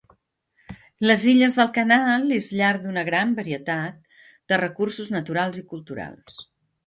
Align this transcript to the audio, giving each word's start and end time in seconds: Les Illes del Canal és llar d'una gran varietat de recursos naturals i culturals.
Les 1.07 1.25
Illes 1.31 1.57
del 1.59 1.67
Canal 1.75 2.23
és 2.37 2.47
llar 2.61 2.71
d'una 2.85 3.03
gran 3.11 3.35
varietat 3.41 4.17
de 4.53 4.61
recursos 4.63 5.11
naturals 5.19 5.61
i 5.63 5.67
culturals. 5.75 6.41